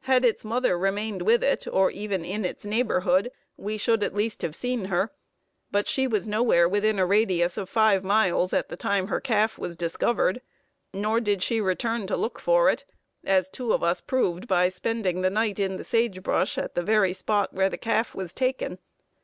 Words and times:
Had 0.00 0.24
its 0.24 0.44
mother 0.44 0.76
remained 0.76 1.22
with 1.22 1.44
it, 1.44 1.64
or 1.70 1.92
even 1.92 2.24
in 2.24 2.44
its 2.44 2.64
neighborhood, 2.64 3.30
we 3.56 3.76
should 3.76 4.02
at 4.02 4.12
least 4.12 4.42
have 4.42 4.56
seen 4.56 4.86
her, 4.86 5.12
but 5.70 5.86
she 5.86 6.04
was 6.08 6.26
nowhere 6.26 6.68
within 6.68 6.98
a 6.98 7.06
radius 7.06 7.56
of 7.56 7.68
5 7.68 8.02
miles 8.02 8.52
at 8.52 8.70
the 8.70 8.76
time 8.76 9.06
her 9.06 9.20
calf 9.20 9.56
was 9.56 9.76
discovered. 9.76 10.42
Nor 10.92 11.20
did 11.20 11.44
she 11.44 11.60
return 11.60 12.08
to 12.08 12.16
look 12.16 12.40
for 12.40 12.68
it, 12.68 12.84
as 13.22 13.48
two 13.48 13.72
of 13.72 13.84
us 13.84 14.00
proved 14.00 14.48
by 14.48 14.68
spending 14.68 15.20
the 15.20 15.30
night 15.30 15.60
in 15.60 15.76
the 15.76 15.84
sage 15.84 16.24
brush 16.24 16.58
at 16.58 16.74
the 16.74 16.82
very 16.82 17.12
spot 17.12 17.52
where 17.54 17.70
the 17.70 17.78
calf 17.78 18.16
was 18.16 18.32
taken. 18.32 18.80